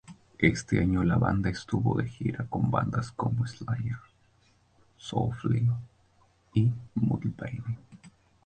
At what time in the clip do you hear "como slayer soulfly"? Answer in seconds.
3.11-5.69